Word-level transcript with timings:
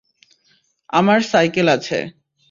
আমার 0.93 1.19
সাইকেল 1.23 1.67
আছে। 1.67 1.97